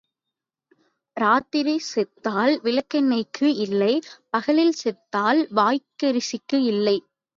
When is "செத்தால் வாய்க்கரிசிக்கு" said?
4.83-6.59